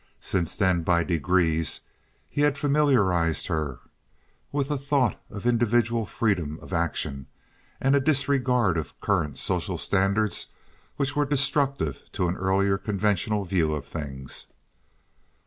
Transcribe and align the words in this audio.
Since 0.19 0.55
then 0.57 0.81
by 0.81 1.03
degrees 1.03 1.81
he 2.27 2.41
had 2.41 2.57
familiarized 2.57 3.45
her 3.45 3.81
with 4.51 4.71
a 4.71 4.77
thought 4.79 5.21
of 5.29 5.45
individual 5.45 6.07
freedom 6.07 6.57
of 6.59 6.73
action 6.73 7.27
and 7.79 7.95
a 7.95 7.99
disregard 7.99 8.79
of 8.79 8.99
current 8.99 9.37
social 9.37 9.77
standards 9.77 10.47
which 10.95 11.15
were 11.15 11.25
destructive 11.27 12.01
to 12.13 12.27
an 12.27 12.35
earlier 12.35 12.79
conventional 12.79 13.45
view 13.45 13.75
of 13.75 13.85
things. 13.85 14.47